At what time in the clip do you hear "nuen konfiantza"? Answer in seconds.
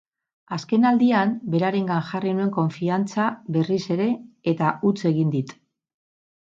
2.39-3.29